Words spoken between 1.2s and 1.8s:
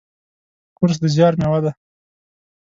میوه ده.